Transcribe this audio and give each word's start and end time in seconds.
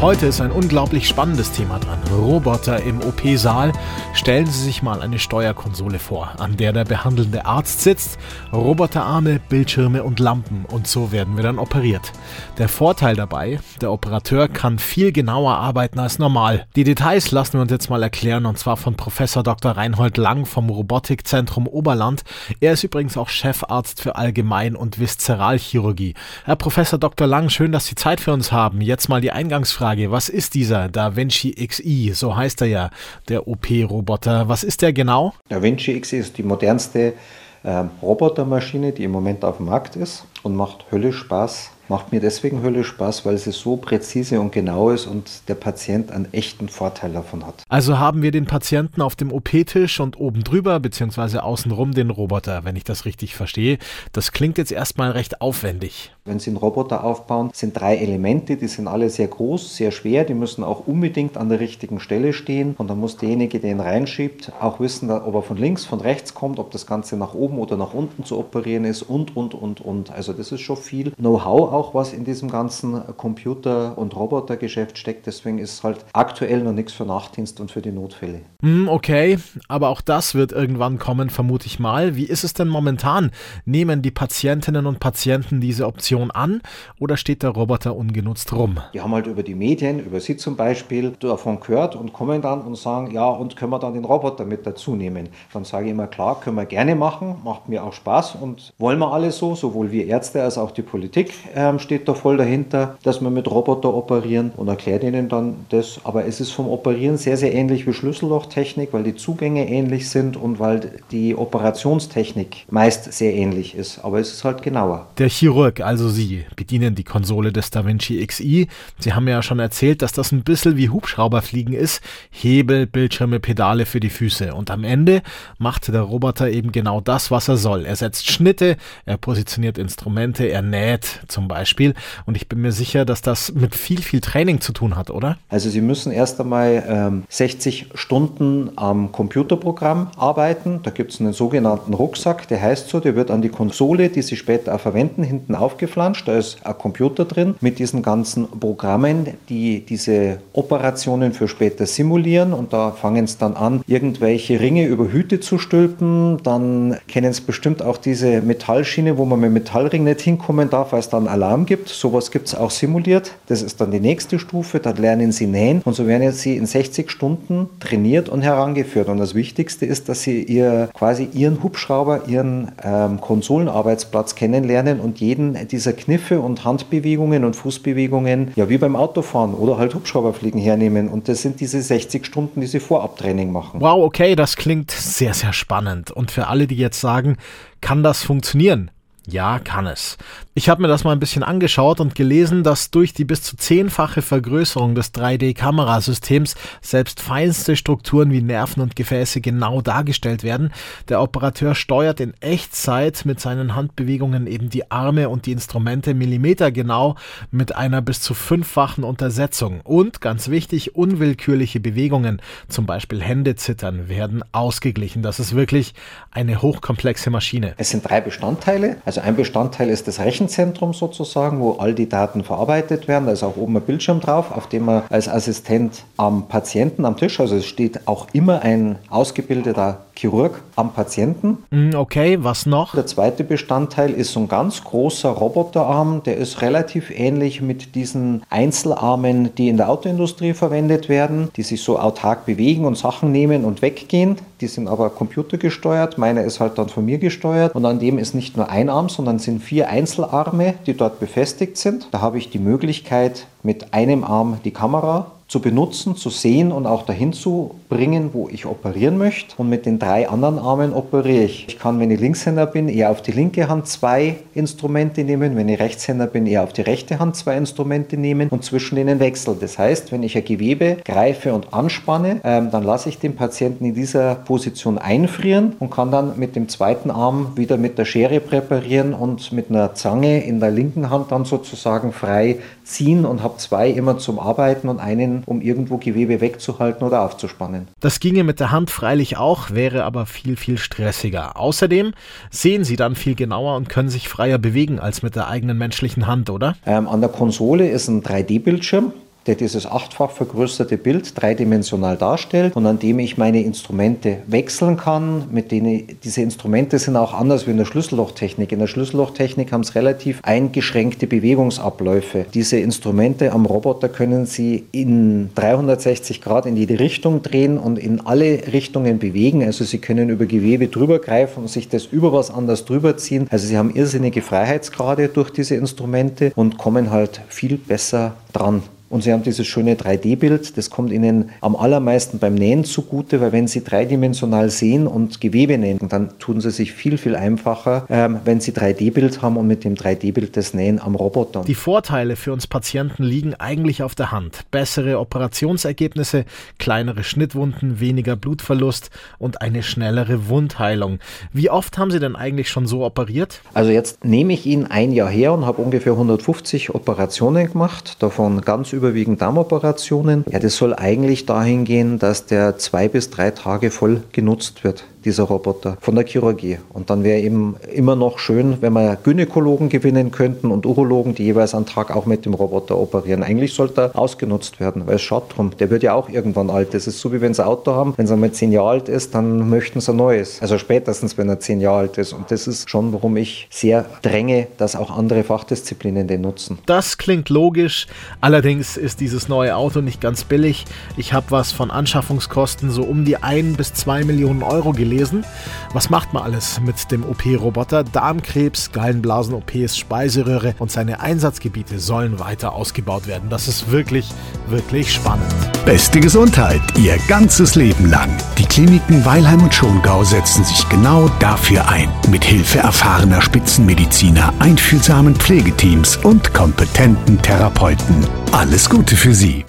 Heute 0.00 0.26
ist 0.26 0.40
ein 0.40 0.52
unglaublich 0.52 1.08
spannendes 1.08 1.50
Thema 1.50 1.80
dran. 1.80 1.98
Roboter 2.12 2.80
im 2.84 3.00
OP-Saal. 3.00 3.72
Stellen 4.14 4.46
Sie 4.46 4.62
sich 4.62 4.80
mal 4.80 5.02
eine 5.02 5.18
Steuerkonsole 5.18 5.98
vor, 5.98 6.30
an 6.38 6.56
der 6.56 6.72
der 6.72 6.84
behandelnde 6.84 7.46
Arzt 7.46 7.80
sitzt, 7.80 8.16
Roboterarme, 8.52 9.40
Bildschirme 9.48 10.04
und 10.04 10.20
Lampen 10.20 10.66
und 10.66 10.86
so 10.86 11.10
werden 11.10 11.34
wir 11.34 11.42
dann 11.42 11.58
operiert. 11.58 12.12
Der 12.58 12.68
Vorteil 12.68 13.16
dabei, 13.16 13.58
der 13.80 13.90
Operateur 13.90 14.46
kann 14.46 14.78
viel 14.78 15.10
genauer 15.10 15.56
arbeiten 15.56 15.98
als 15.98 16.20
normal. 16.20 16.68
Die 16.76 16.84
Details 16.84 17.32
lassen 17.32 17.54
wir 17.54 17.62
uns 17.62 17.72
jetzt 17.72 17.90
mal 17.90 18.02
erklären 18.04 18.46
und 18.46 18.56
zwar 18.56 18.76
von 18.76 18.94
Professor 18.94 19.42
Dr. 19.42 19.72
Reinhold 19.72 20.16
Lang 20.16 20.46
vom 20.46 20.70
Robotikzentrum 20.70 21.66
Oberland. 21.66 22.22
Er 22.60 22.74
ist 22.74 22.84
übrigens 22.84 23.16
auch 23.16 23.28
Chefarzt 23.28 24.00
für 24.00 24.14
Allgemein- 24.14 24.76
und 24.76 25.00
Viszeralchirurgie. 25.00 26.14
Herr 26.44 26.56
Professor 26.56 27.00
Dr. 27.00 27.26
Lang, 27.26 27.48
schön, 27.48 27.72
dass 27.72 27.86
Sie 27.86 27.96
Zeit 27.96 28.20
für 28.20 28.32
uns 28.32 28.52
haben. 28.52 28.80
Jetzt 28.80 29.08
mal 29.08 29.20
die 29.20 29.32
Eingangsfrage. 29.32 29.87
Frage, 29.88 30.10
was 30.10 30.28
ist 30.28 30.52
dieser 30.52 30.90
Da 30.90 31.16
Vinci 31.16 31.52
XI? 31.52 32.12
So 32.12 32.36
heißt 32.36 32.60
er 32.60 32.66
ja, 32.66 32.90
der 33.30 33.48
OP-Roboter. 33.48 34.46
Was 34.46 34.62
ist 34.62 34.82
der 34.82 34.92
genau? 34.92 35.32
Da 35.48 35.62
Vinci 35.62 35.98
XI 35.98 36.18
ist 36.18 36.36
die 36.36 36.42
modernste 36.42 37.14
äh, 37.62 37.84
Robotermaschine, 38.02 38.92
die 38.92 39.04
im 39.04 39.12
Moment 39.12 39.46
auf 39.46 39.56
dem 39.56 39.64
Markt 39.64 39.96
ist 39.96 40.26
und 40.42 40.56
macht 40.56 40.84
höllisch 40.92 41.16
Spaß 41.16 41.70
macht 41.88 42.12
mir 42.12 42.20
deswegen 42.20 42.62
Hölle 42.62 42.84
Spaß, 42.84 43.24
weil 43.24 43.38
sie 43.38 43.52
so 43.52 43.76
präzise 43.76 44.40
und 44.40 44.52
genau 44.52 44.90
ist 44.90 45.06
und 45.06 45.48
der 45.48 45.54
Patient 45.54 46.12
einen 46.12 46.32
echten 46.32 46.68
Vorteil 46.68 47.12
davon 47.12 47.46
hat. 47.46 47.64
Also 47.68 47.98
haben 47.98 48.22
wir 48.22 48.30
den 48.30 48.46
Patienten 48.46 49.02
auf 49.02 49.16
dem 49.16 49.32
OP-Tisch 49.32 50.00
und 50.00 50.18
oben 50.18 50.44
drüber 50.44 50.80
beziehungsweise 50.80 51.42
außenrum 51.42 51.92
den 51.92 52.10
Roboter, 52.10 52.64
wenn 52.64 52.76
ich 52.76 52.84
das 52.84 53.04
richtig 53.04 53.34
verstehe. 53.34 53.78
Das 54.12 54.32
klingt 54.32 54.58
jetzt 54.58 54.72
erstmal 54.72 55.10
recht 55.12 55.40
aufwendig. 55.40 56.12
Wenn 56.28 56.38
Sie 56.38 56.50
einen 56.50 56.58
Roboter 56.58 57.04
aufbauen, 57.04 57.50
sind 57.54 57.78
drei 57.78 57.96
Elemente, 57.96 58.56
die 58.56 58.68
sind 58.68 58.86
alle 58.86 59.10
sehr 59.10 59.28
groß, 59.28 59.76
sehr 59.76 59.90
schwer, 59.90 60.24
die 60.24 60.34
müssen 60.34 60.62
auch 60.62 60.86
unbedingt 60.86 61.36
an 61.36 61.48
der 61.48 61.60
richtigen 61.60 62.00
Stelle 62.00 62.32
stehen 62.32 62.74
und 62.76 62.88
dann 62.88 63.00
muss 63.00 63.16
derjenige, 63.16 63.60
der 63.60 63.70
ihn 63.70 63.80
reinschiebt, 63.80 64.52
auch 64.60 64.80
wissen, 64.80 65.10
ob 65.10 65.34
er 65.34 65.42
von 65.42 65.56
links, 65.56 65.84
von 65.84 66.00
rechts 66.00 66.34
kommt, 66.34 66.58
ob 66.58 66.70
das 66.70 66.86
Ganze 66.86 67.16
nach 67.16 67.34
oben 67.34 67.58
oder 67.58 67.76
nach 67.76 67.94
unten 67.94 68.24
zu 68.24 68.38
operieren 68.38 68.84
ist 68.84 69.02
und, 69.02 69.36
und, 69.36 69.54
und, 69.54 69.80
und. 69.80 70.10
Also 70.10 70.32
das 70.32 70.52
ist 70.52 70.60
schon 70.60 70.76
viel 70.76 71.12
Know-how 71.12 71.72
auch, 71.72 71.94
was 71.94 72.12
in 72.12 72.24
diesem 72.24 72.50
ganzen 72.50 73.00
Computer- 73.16 73.96
und 73.96 74.14
Robotergeschäft 74.14 74.98
steckt. 74.98 75.26
Deswegen 75.26 75.58
ist 75.58 75.82
halt 75.82 76.04
aktuell 76.12 76.62
noch 76.62 76.72
nichts 76.72 76.92
für 76.92 77.04
Nachtdienst 77.04 77.60
und 77.60 77.70
für 77.70 77.80
die 77.80 77.92
Notfälle. 77.92 78.42
Hm, 78.62 78.88
okay, 78.88 79.38
aber 79.68 79.88
auch 79.88 80.00
das 80.00 80.34
wird 80.34 80.52
irgendwann 80.52 80.98
kommen, 80.98 81.30
vermute 81.30 81.66
ich 81.66 81.78
mal. 81.78 82.16
Wie 82.16 82.24
ist 82.24 82.44
es 82.44 82.54
denn 82.54 82.68
momentan? 82.68 83.30
Nehmen 83.64 84.02
die 84.02 84.10
Patientinnen 84.10 84.86
und 84.86 85.00
Patienten 85.00 85.60
diese 85.60 85.86
Option 85.86 86.17
an 86.32 86.60
oder 86.98 87.16
steht 87.16 87.42
der 87.42 87.50
Roboter 87.50 87.94
ungenutzt 87.94 88.52
rum? 88.52 88.78
Die 88.92 89.00
haben 89.00 89.12
halt 89.12 89.28
über 89.28 89.44
die 89.44 89.54
Medien, 89.54 90.00
über 90.00 90.18
Sie 90.20 90.36
zum 90.36 90.56
Beispiel, 90.56 91.12
davon 91.20 91.60
gehört 91.60 91.94
und 91.94 92.12
kommen 92.12 92.42
dann 92.42 92.62
und 92.62 92.76
sagen, 92.76 93.12
ja, 93.12 93.28
und 93.28 93.56
können 93.56 93.70
wir 93.70 93.78
dann 93.78 93.94
den 93.94 94.04
Roboter 94.04 94.44
mit 94.44 94.66
dazu 94.66 94.96
nehmen? 94.96 95.28
Dann 95.52 95.64
sage 95.64 95.86
ich 95.86 95.92
immer, 95.92 96.08
klar, 96.08 96.40
können 96.40 96.56
wir 96.56 96.66
gerne 96.66 96.96
machen, 96.96 97.36
macht 97.44 97.68
mir 97.68 97.84
auch 97.84 97.92
Spaß 97.92 98.34
und 98.40 98.72
wollen 98.78 98.98
wir 98.98 99.12
alle 99.12 99.30
so, 99.30 99.54
sowohl 99.54 99.92
wir 99.92 100.06
Ärzte 100.06 100.42
als 100.42 100.58
auch 100.58 100.72
die 100.72 100.82
Politik. 100.82 101.32
Äh, 101.54 101.68
ähm, 101.68 101.78
steht 101.78 102.08
da 102.08 102.14
voll 102.14 102.36
dahinter, 102.36 102.96
dass 103.02 103.20
wir 103.20 103.30
mit 103.30 103.50
Roboter 103.50 103.92
operieren 103.94 104.52
und 104.56 104.68
erklärt 104.68 105.02
ihnen 105.04 105.28
dann 105.28 105.66
das. 105.70 106.00
Aber 106.04 106.24
es 106.24 106.40
ist 106.40 106.52
vom 106.52 106.68
Operieren 106.68 107.16
sehr, 107.16 107.36
sehr 107.36 107.54
ähnlich 107.54 107.86
wie 107.86 107.92
Schlüssellochtechnik, 107.92 108.92
weil 108.92 109.02
die 109.02 109.14
Zugänge 109.14 109.68
ähnlich 109.68 110.08
sind 110.08 110.36
und 110.36 110.58
weil 110.58 111.00
die 111.10 111.36
Operationstechnik 111.36 112.66
meist 112.70 113.12
sehr 113.12 113.34
ähnlich 113.34 113.74
ist. 113.74 114.04
Aber 114.04 114.18
es 114.18 114.32
ist 114.32 114.44
halt 114.44 114.62
genauer. 114.62 115.06
Der 115.18 115.28
Chirurg, 115.28 115.80
also 115.80 116.07
Sie, 116.08 116.44
bedienen 116.56 116.94
die 116.94 117.04
Konsole 117.04 117.52
des 117.52 117.70
Da 117.70 117.84
Vinci 117.84 118.24
XI. 118.26 118.68
Sie 118.98 119.12
haben 119.12 119.28
ja 119.28 119.42
schon 119.42 119.58
erzählt, 119.58 120.02
dass 120.02 120.12
das 120.12 120.32
ein 120.32 120.42
bisschen 120.42 120.76
wie 120.76 120.88
Hubschrauberfliegen 120.88 121.74
ist. 121.74 122.00
Hebel, 122.30 122.86
Bildschirme, 122.86 123.40
Pedale 123.40 123.86
für 123.86 124.00
die 124.00 124.10
Füße. 124.10 124.54
Und 124.54 124.70
am 124.70 124.84
Ende 124.84 125.22
macht 125.58 125.88
der 125.88 126.02
Roboter 126.02 126.50
eben 126.50 126.72
genau 126.72 127.00
das, 127.00 127.30
was 127.30 127.48
er 127.48 127.56
soll. 127.56 127.84
Er 127.86 127.96
setzt 127.96 128.30
Schnitte, 128.30 128.76
er 129.06 129.16
positioniert 129.16 129.78
Instrumente, 129.78 130.46
er 130.46 130.62
näht 130.62 131.20
zum 131.28 131.48
Beispiel. 131.48 131.94
Und 132.26 132.36
ich 132.36 132.48
bin 132.48 132.60
mir 132.60 132.72
sicher, 132.72 133.04
dass 133.04 133.22
das 133.22 133.52
mit 133.52 133.74
viel, 133.74 134.02
viel 134.02 134.20
Training 134.20 134.60
zu 134.60 134.72
tun 134.72 134.96
hat, 134.96 135.10
oder? 135.10 135.38
Also 135.48 135.70
Sie 135.70 135.80
müssen 135.80 136.12
erst 136.12 136.40
einmal 136.40 136.84
ähm, 136.88 137.24
60 137.28 137.90
Stunden 137.94 138.70
am 138.76 139.12
Computerprogramm 139.12 140.10
arbeiten. 140.16 140.80
Da 140.82 140.90
gibt 140.90 141.12
es 141.12 141.20
einen 141.20 141.32
sogenannten 141.32 141.94
Rucksack, 141.94 142.48
der 142.48 142.60
heißt 142.60 142.88
so, 142.88 143.00
der 143.00 143.16
wird 143.16 143.30
an 143.30 143.42
die 143.42 143.48
Konsole, 143.48 144.08
die 144.08 144.22
Sie 144.22 144.36
später 144.36 144.74
auch 144.74 144.80
verwenden, 144.80 145.22
hinten 145.22 145.58
aufgeflanscht. 145.88 146.28
Da 146.28 146.38
ist 146.38 146.58
ein 146.64 146.76
Computer 146.78 147.24
drin 147.24 147.54
mit 147.60 147.78
diesen 147.78 148.02
ganzen 148.02 148.48
Programmen, 148.48 149.26
die 149.48 149.84
diese 149.84 150.38
Operationen 150.52 151.32
für 151.32 151.48
später 151.48 151.86
simulieren. 151.86 152.52
Und 152.52 152.72
da 152.72 152.92
fangen 152.92 153.24
es 153.24 153.38
dann 153.38 153.54
an, 153.54 153.82
irgendwelche 153.86 154.60
Ringe 154.60 154.86
über 154.86 155.10
Hüte 155.10 155.40
zu 155.40 155.58
stülpen. 155.58 156.38
Dann 156.42 156.98
kennen 157.08 157.30
es 157.30 157.40
bestimmt 157.40 157.82
auch 157.82 157.96
diese 157.96 158.42
Metallschiene, 158.42 159.16
wo 159.16 159.24
man 159.24 159.40
mit 159.40 159.52
Metallring 159.52 160.04
nicht 160.04 160.20
hinkommen 160.20 160.70
darf, 160.70 160.92
weil 160.92 161.00
es 161.00 161.08
dann 161.08 161.26
Alarm 161.26 161.66
gibt. 161.66 161.88
Sowas 161.88 162.30
gibt 162.30 162.48
es 162.48 162.54
auch 162.54 162.70
simuliert. 162.70 163.32
Das 163.46 163.62
ist 163.62 163.80
dann 163.80 163.90
die 163.90 164.00
nächste 164.00 164.38
Stufe. 164.38 164.80
Da 164.80 164.90
lernen 164.90 165.32
Sie 165.32 165.46
nähen 165.46 165.82
und 165.84 165.94
so 165.94 166.06
werden 166.06 166.32
Sie 166.32 166.56
in 166.56 166.66
60 166.66 167.10
Stunden 167.10 167.68
trainiert 167.80 168.28
und 168.28 168.42
herangeführt. 168.42 169.08
Und 169.08 169.18
das 169.18 169.34
Wichtigste 169.34 169.86
ist, 169.86 170.08
dass 170.08 170.22
Sie 170.22 170.42
ihr, 170.42 170.90
quasi 170.94 171.28
Ihren 171.32 171.62
Hubschrauber, 171.62 172.28
Ihren 172.28 172.72
ähm, 172.82 173.20
Konsolenarbeitsplatz 173.20 174.34
kennenlernen 174.34 175.00
und 175.00 175.20
jeden 175.20 175.56
dieser 175.78 175.92
Kniffe 175.92 176.40
und 176.40 176.64
Handbewegungen 176.64 177.44
und 177.44 177.54
Fußbewegungen, 177.54 178.50
ja 178.56 178.68
wie 178.68 178.78
beim 178.78 178.96
Autofahren 178.96 179.54
oder 179.54 179.78
halt 179.78 179.94
Hubschrauberfliegen 179.94 180.60
hernehmen. 180.60 181.08
Und 181.08 181.28
das 181.28 181.42
sind 181.42 181.60
diese 181.60 181.80
60 181.80 182.26
Stunden, 182.26 182.60
die 182.60 182.66
Sie 182.66 182.80
Vorabtraining 182.80 183.52
machen. 183.52 183.80
Wow, 183.80 184.04
okay, 184.04 184.34
das 184.34 184.56
klingt 184.56 184.90
sehr, 184.90 185.34
sehr 185.34 185.52
spannend. 185.52 186.10
Und 186.10 186.32
für 186.32 186.48
alle, 186.48 186.66
die 186.66 186.76
jetzt 186.76 187.00
sagen, 187.00 187.36
kann 187.80 188.02
das 188.02 188.24
funktionieren? 188.24 188.90
Ja, 189.30 189.58
kann 189.58 189.86
es. 189.86 190.16
Ich 190.54 190.70
habe 190.70 190.80
mir 190.80 190.88
das 190.88 191.04
mal 191.04 191.12
ein 191.12 191.20
bisschen 191.20 191.42
angeschaut 191.42 192.00
und 192.00 192.14
gelesen, 192.14 192.62
dass 192.62 192.90
durch 192.90 193.12
die 193.12 193.26
bis 193.26 193.42
zu 193.42 193.56
zehnfache 193.56 194.22
Vergrößerung 194.22 194.94
des 194.94 195.12
3D-Kamerasystems 195.12 196.56
selbst 196.80 197.20
feinste 197.20 197.76
Strukturen 197.76 198.32
wie 198.32 198.40
Nerven 198.40 198.80
und 198.80 198.96
Gefäße 198.96 199.42
genau 199.42 199.82
dargestellt 199.82 200.44
werden. 200.44 200.72
Der 201.10 201.20
Operateur 201.20 201.74
steuert 201.74 202.20
in 202.20 202.32
Echtzeit 202.40 203.26
mit 203.26 203.38
seinen 203.38 203.76
Handbewegungen 203.76 204.46
eben 204.46 204.70
die 204.70 204.90
Arme 204.90 205.28
und 205.28 205.44
die 205.44 205.52
Instrumente 205.52 206.14
millimetergenau 206.14 207.16
mit 207.50 207.76
einer 207.76 208.00
bis 208.00 208.22
zu 208.22 208.32
fünffachen 208.32 209.04
Untersetzung. 209.04 209.82
Und 209.82 210.22
ganz 210.22 210.48
wichtig, 210.48 210.96
unwillkürliche 210.96 211.80
Bewegungen, 211.80 212.40
zum 212.68 212.86
Beispiel 212.86 213.20
Hände 213.20 213.56
zittern, 213.56 214.08
werden 214.08 214.42
ausgeglichen. 214.52 215.22
Das 215.22 215.38
ist 215.38 215.54
wirklich 215.54 215.92
eine 216.30 216.62
hochkomplexe 216.62 217.28
Maschine. 217.28 217.74
Es 217.76 217.90
sind 217.90 218.08
drei 218.08 218.22
Bestandteile. 218.22 218.96
Also 219.04 219.17
also 219.18 219.28
ein 219.28 219.36
Bestandteil 219.36 219.88
ist 219.88 220.06
das 220.06 220.20
Rechenzentrum 220.20 220.94
sozusagen, 220.94 221.60
wo 221.60 221.72
all 221.72 221.92
die 221.92 222.08
Daten 222.08 222.44
verarbeitet 222.44 223.08
werden. 223.08 223.26
Da 223.26 223.32
ist 223.32 223.42
auch 223.42 223.56
oben 223.56 223.76
ein 223.76 223.82
Bildschirm 223.82 224.20
drauf, 224.20 224.52
auf 224.52 224.68
dem 224.68 224.84
man 224.84 225.02
als 225.10 225.28
Assistent 225.28 226.04
am 226.16 226.46
Patienten 226.46 227.04
am 227.04 227.16
Tisch, 227.16 227.40
also 227.40 227.56
es 227.56 227.66
steht 227.66 228.06
auch 228.06 228.28
immer 228.32 228.62
ein 228.62 228.96
ausgebildeter 229.10 229.98
Chirurg 230.18 230.62
am 230.76 230.92
Patienten. 230.92 231.58
Hm, 231.70 231.94
okay, 231.94 232.38
was 232.40 232.66
noch? 232.66 232.94
Der 232.94 233.06
zweite 233.06 233.44
Bestandteil 233.44 234.10
ist 234.10 234.32
so 234.32 234.40
ein 234.40 234.48
ganz 234.48 234.82
großer 234.82 235.28
Roboterarm, 235.28 236.22
der 236.24 236.36
ist 236.36 236.62
relativ 236.62 237.10
ähnlich 237.10 237.62
mit 237.62 237.94
diesen 237.94 238.42
Einzelarmen, 238.50 239.54
die 239.56 239.68
in 239.68 239.76
der 239.76 239.88
Autoindustrie 239.88 240.54
verwendet 240.54 241.08
werden, 241.08 241.50
die 241.56 241.62
sich 241.62 241.82
so 241.82 241.98
autark 241.98 242.46
bewegen 242.46 242.84
und 242.84 242.98
Sachen 242.98 243.32
nehmen 243.32 243.64
und 243.64 243.82
weggehen. 243.82 244.36
Die 244.60 244.66
sind 244.66 244.88
aber 244.88 245.10
computergesteuert. 245.10 246.18
Meiner 246.18 246.42
ist 246.42 246.58
halt 246.58 246.78
dann 246.78 246.88
von 246.88 247.04
mir 247.04 247.18
gesteuert 247.18 247.74
und 247.74 247.84
an 247.84 248.00
dem 248.00 248.18
ist 248.18 248.34
nicht 248.34 248.56
nur 248.56 248.68
ein 248.68 248.88
Arm, 248.88 249.07
sondern 249.08 249.38
sind 249.38 249.62
vier 249.62 249.88
Einzelarme, 249.88 250.74
die 250.86 250.94
dort 250.94 251.20
befestigt 251.20 251.76
sind. 251.76 252.08
Da 252.10 252.20
habe 252.20 252.38
ich 252.38 252.50
die 252.50 252.58
Möglichkeit, 252.58 253.46
mit 253.62 253.94
einem 253.94 254.24
Arm 254.24 254.60
die 254.64 254.72
Kamera 254.72 255.32
zu 255.48 255.60
benutzen, 255.60 256.14
zu 256.14 256.28
sehen 256.28 256.70
und 256.70 256.86
auch 256.86 257.06
dahin 257.06 257.32
zu 257.32 257.74
bringen, 257.88 258.30
wo 258.34 258.50
ich 258.52 258.66
operieren 258.66 259.16
möchte. 259.16 259.54
Und 259.56 259.70
mit 259.70 259.86
den 259.86 259.98
drei 259.98 260.28
anderen 260.28 260.58
Armen 260.58 260.92
operiere 260.92 261.44
ich. 261.44 261.64
Ich 261.68 261.78
kann, 261.78 261.98
wenn 262.00 262.10
ich 262.10 262.20
Linkshänder 262.20 262.66
bin, 262.66 262.86
eher 262.86 263.10
auf 263.10 263.22
die 263.22 263.32
linke 263.32 263.66
Hand 263.66 263.86
zwei 263.86 264.36
Instrumente 264.52 265.24
nehmen. 265.24 265.56
Wenn 265.56 265.70
ich 265.70 265.80
Rechtshänder 265.80 266.26
bin, 266.26 266.46
eher 266.46 266.64
auf 266.64 266.74
die 266.74 266.82
rechte 266.82 267.18
Hand 267.18 267.34
zwei 267.34 267.56
Instrumente 267.56 268.18
nehmen 268.18 268.50
und 268.50 268.62
zwischen 268.62 268.96
denen 268.96 269.20
wechseln. 269.20 269.56
Das 269.58 269.78
heißt, 269.78 270.12
wenn 270.12 270.22
ich 270.22 270.36
ein 270.36 270.44
Gewebe 270.44 270.98
greife 271.02 271.54
und 271.54 271.72
anspanne, 271.72 272.42
ähm, 272.44 272.70
dann 272.70 272.82
lasse 272.82 273.08
ich 273.08 273.18
den 273.18 273.34
Patienten 273.34 273.86
in 273.86 273.94
dieser 273.94 274.34
Position 274.34 274.98
einfrieren 274.98 275.76
und 275.78 275.90
kann 275.90 276.10
dann 276.10 276.38
mit 276.38 276.56
dem 276.56 276.68
zweiten 276.68 277.10
Arm 277.10 277.52
wieder 277.56 277.78
mit 277.78 277.96
der 277.96 278.04
Schere 278.04 278.40
präparieren 278.40 279.14
und 279.14 279.50
mit 279.52 279.70
einer 279.70 279.94
Zange 279.94 280.44
in 280.44 280.60
der 280.60 280.70
linken 280.70 281.08
Hand 281.08 281.32
dann 281.32 281.46
sozusagen 281.46 282.12
frei 282.12 282.56
ziehen 282.84 283.24
und 283.24 283.42
habe 283.42 283.56
zwei 283.56 283.88
immer 283.88 284.18
zum 284.18 284.38
Arbeiten 284.38 284.88
und 284.88 284.98
einen 284.98 285.37
um 285.46 285.60
irgendwo 285.60 285.98
Gewebe 285.98 286.40
wegzuhalten 286.40 287.06
oder 287.06 287.22
aufzuspannen. 287.22 287.88
Das 288.00 288.20
ginge 288.20 288.44
mit 288.44 288.60
der 288.60 288.70
Hand 288.70 288.90
freilich 288.90 289.36
auch, 289.36 289.70
wäre 289.70 290.04
aber 290.04 290.26
viel, 290.26 290.56
viel 290.56 290.78
stressiger. 290.78 291.56
Außerdem 291.56 292.12
sehen 292.50 292.84
Sie 292.84 292.96
dann 292.96 293.14
viel 293.14 293.34
genauer 293.34 293.76
und 293.76 293.88
können 293.88 294.08
sich 294.08 294.28
freier 294.28 294.58
bewegen 294.58 294.98
als 294.98 295.22
mit 295.22 295.36
der 295.36 295.48
eigenen 295.48 295.78
menschlichen 295.78 296.26
Hand, 296.26 296.50
oder? 296.50 296.76
Ähm, 296.86 297.08
an 297.08 297.20
der 297.20 297.30
Konsole 297.30 297.88
ist 297.88 298.08
ein 298.08 298.22
3D-Bildschirm 298.22 299.12
der 299.48 299.54
dieses 299.54 299.86
achtfach 299.86 300.30
vergrößerte 300.30 300.98
Bild 300.98 301.40
dreidimensional 301.40 302.16
darstellt 302.16 302.76
und 302.76 302.86
an 302.86 302.98
dem 302.98 303.18
ich 303.18 303.38
meine 303.38 303.62
Instrumente 303.62 304.38
wechseln 304.46 304.98
kann. 304.98 305.44
Mit 305.50 305.72
denen 305.72 306.06
diese 306.22 306.42
Instrumente 306.42 306.98
sind 306.98 307.16
auch 307.16 307.32
anders 307.32 307.66
wie 307.66 307.70
in 307.70 307.78
der 307.78 307.86
Schlüssellochtechnik. 307.86 308.70
In 308.70 308.78
der 308.78 308.86
Schlüssellochtechnik 308.86 309.72
haben 309.72 309.80
es 309.80 309.94
relativ 309.94 310.40
eingeschränkte 310.42 311.26
Bewegungsabläufe. 311.26 312.44
Diese 312.52 312.78
Instrumente 312.78 313.52
am 313.52 313.64
Roboter 313.64 314.10
können 314.10 314.44
Sie 314.44 314.84
in 314.92 315.50
360 315.54 316.42
Grad 316.42 316.66
in 316.66 316.76
jede 316.76 317.00
Richtung 317.00 317.42
drehen 317.42 317.78
und 317.78 317.98
in 317.98 318.20
alle 318.20 318.72
Richtungen 318.72 319.18
bewegen. 319.18 319.64
Also 319.64 319.84
Sie 319.84 319.98
können 319.98 320.28
über 320.28 320.44
Gewebe 320.44 320.88
drüber 320.88 321.18
greifen 321.20 321.62
und 321.62 321.68
sich 321.68 321.88
das 321.88 322.04
über 322.04 322.32
was 322.34 322.50
anders 322.50 322.84
drüber 322.84 323.16
ziehen. 323.16 323.46
Also 323.50 323.66
Sie 323.66 323.78
haben 323.78 323.94
irrsinnige 323.94 324.42
Freiheitsgrade 324.42 325.28
durch 325.28 325.50
diese 325.50 325.74
Instrumente 325.74 326.52
und 326.54 326.76
kommen 326.76 327.10
halt 327.10 327.40
viel 327.48 327.78
besser 327.78 328.34
dran. 328.52 328.82
Und 329.10 329.22
Sie 329.22 329.32
haben 329.32 329.42
dieses 329.42 329.66
schöne 329.66 329.94
3D-Bild, 329.94 330.76
das 330.76 330.90
kommt 330.90 331.12
Ihnen 331.12 331.50
am 331.60 331.76
allermeisten 331.76 332.38
beim 332.38 332.54
Nähen 332.54 332.84
zugute, 332.84 333.40
weil 333.40 333.52
wenn 333.52 333.66
Sie 333.66 333.82
dreidimensional 333.82 334.68
sehen 334.70 335.06
und 335.06 335.40
Gewebe 335.40 335.78
nähen, 335.78 335.98
dann 336.08 336.38
tun 336.38 336.60
Sie 336.60 336.70
sich 336.70 336.92
viel, 336.92 337.16
viel 337.16 337.34
einfacher, 337.34 338.06
ähm, 338.10 338.40
wenn 338.44 338.60
Sie 338.60 338.72
3D-Bild 338.72 339.40
haben 339.40 339.56
und 339.56 339.66
mit 339.66 339.84
dem 339.84 339.94
3D-Bild 339.94 340.56
das 340.56 340.74
Nähen 340.74 341.00
am 341.00 341.14
Roboter. 341.14 341.64
Die 341.66 341.74
Vorteile 341.74 342.36
für 342.36 342.52
uns 342.52 342.66
Patienten 342.66 343.22
liegen 343.22 343.54
eigentlich 343.54 344.02
auf 344.02 344.14
der 344.14 344.30
Hand. 344.30 344.64
Bessere 344.70 345.18
Operationsergebnisse, 345.18 346.44
kleinere 346.78 347.24
Schnittwunden, 347.24 348.00
weniger 348.00 348.36
Blutverlust 348.36 349.10
und 349.38 349.62
eine 349.62 349.82
schnellere 349.82 350.48
Wundheilung. 350.48 351.18
Wie 351.52 351.70
oft 351.70 351.96
haben 351.96 352.10
Sie 352.10 352.20
denn 352.20 352.36
eigentlich 352.36 352.68
schon 352.68 352.86
so 352.86 353.04
operiert? 353.04 353.62
Also 353.72 353.90
jetzt 353.90 354.24
nehme 354.24 354.52
ich 354.52 354.66
ihn 354.66 354.84
ein 354.84 355.12
Jahr 355.12 355.30
her 355.30 355.54
und 355.54 355.64
habe 355.64 355.80
ungefähr 355.80 356.12
150 356.12 356.94
Operationen 356.94 357.72
gemacht, 357.72 358.22
davon 358.22 358.60
ganz 358.60 358.92
überwiegend 358.98 359.40
Darmoperationen. 359.40 360.44
Ja, 360.50 360.58
das 360.58 360.76
soll 360.76 360.94
eigentlich 360.94 361.46
dahin 361.46 361.84
gehen, 361.84 362.18
dass 362.18 362.46
der 362.46 362.76
zwei 362.78 363.08
bis 363.08 363.30
drei 363.30 363.50
Tage 363.50 363.90
voll 363.90 364.22
genutzt 364.32 364.84
wird 364.84 365.04
dieser 365.24 365.44
Roboter 365.44 365.96
von 366.00 366.14
der 366.14 366.26
Chirurgie. 366.26 366.78
Und 366.92 367.10
dann 367.10 367.24
wäre 367.24 367.40
eben 367.40 367.76
immer 367.92 368.16
noch 368.16 368.38
schön, 368.38 368.78
wenn 368.80 368.92
wir 368.92 369.16
Gynäkologen 369.22 369.88
gewinnen 369.88 370.30
könnten 370.30 370.70
und 370.70 370.86
Urologen, 370.86 371.34
die 371.34 371.44
jeweils 371.44 371.74
einen 371.74 371.86
Tag 371.86 372.14
auch 372.14 372.26
mit 372.26 372.44
dem 372.44 372.54
Roboter 372.54 372.98
operieren. 372.98 373.42
Eigentlich 373.42 373.74
sollte 373.74 374.00
er 374.02 374.18
ausgenutzt 374.18 374.80
werden, 374.80 375.06
weil 375.06 375.16
es 375.16 375.22
schaut 375.22 375.56
drum. 375.56 375.72
Der 375.78 375.90
wird 375.90 376.02
ja 376.02 376.14
auch 376.14 376.28
irgendwann 376.28 376.70
alt. 376.70 376.94
Das 376.94 377.06
ist 377.06 377.20
so, 377.20 377.32
wie 377.32 377.40
wenn 377.40 377.54
sie 377.54 377.62
ein 377.62 377.68
Auto 377.68 377.92
haben. 377.92 378.14
Wenn 378.16 378.26
es 378.26 378.30
einmal 378.30 378.52
zehn 378.52 378.72
Jahre 378.72 378.90
alt 378.90 379.08
ist, 379.08 379.34
dann 379.34 379.68
möchten 379.68 380.00
sie 380.00 380.12
ein 380.12 380.16
neues. 380.16 380.60
Also 380.62 380.78
spätestens, 380.78 381.36
wenn 381.36 381.48
er 381.48 381.60
zehn 381.60 381.80
Jahre 381.80 381.98
alt 381.98 382.18
ist. 382.18 382.32
Und 382.32 382.50
das 382.50 382.66
ist 382.66 382.88
schon, 382.88 383.12
warum 383.12 383.36
ich 383.36 383.68
sehr 383.70 384.06
dränge, 384.22 384.68
dass 384.78 384.96
auch 384.96 385.16
andere 385.16 385.44
Fachdisziplinen 385.44 386.28
den 386.28 386.42
nutzen. 386.42 386.78
Das 386.86 387.18
klingt 387.18 387.48
logisch. 387.48 388.06
Allerdings 388.40 388.96
ist 388.96 389.20
dieses 389.20 389.48
neue 389.48 389.76
Auto 389.76 390.00
nicht 390.00 390.20
ganz 390.20 390.44
billig. 390.44 390.84
Ich 391.16 391.32
habe 391.32 391.46
was 391.50 391.72
von 391.72 391.90
Anschaffungskosten 391.90 392.90
so 392.90 393.02
um 393.02 393.24
die 393.24 393.36
ein 393.36 393.74
bis 393.74 393.94
zwei 393.94 394.24
Millionen 394.24 394.62
Euro 394.62 394.92
gelesen 394.92 395.07
gelesen. 395.08 395.44
Was 395.92 396.10
macht 396.10 396.32
man 396.32 396.42
alles 396.42 396.80
mit 396.80 397.10
dem 397.10 397.24
OP-Roboter? 397.24 398.04
Darmkrebs, 398.04 398.92
Gallenblasen-OPs, 398.92 399.96
Speiseröhre 399.96 400.74
und 400.78 400.90
seine 400.90 401.20
Einsatzgebiete 401.20 401.98
sollen 401.98 402.38
weiter 402.38 402.74
ausgebaut 402.74 403.26
werden. 403.26 403.48
Das 403.48 403.68
ist 403.68 403.90
wirklich, 403.90 404.28
wirklich 404.68 405.12
spannend. 405.12 405.46
Beste 405.84 406.20
Gesundheit, 406.20 406.82
ihr 406.98 407.16
ganzes 407.28 407.74
Leben 407.74 408.10
lang. 408.10 408.30
Die 408.58 408.66
Kliniken 408.66 409.24
Weilheim 409.24 409.62
und 409.62 409.74
Schongau 409.74 410.24
setzen 410.24 410.64
sich 410.64 410.88
genau 410.88 411.28
dafür 411.40 411.88
ein. 411.88 412.10
Mit 412.30 412.44
Hilfe 412.44 412.78
erfahrener 412.78 413.40
Spitzenmediziner, 413.40 414.52
einfühlsamen 414.58 415.34
Pflegeteams 415.34 416.18
und 416.18 416.52
kompetenten 416.52 417.40
Therapeuten. 417.40 418.26
Alles 418.52 418.88
Gute 418.90 419.16
für 419.16 419.34
Sie. 419.34 419.64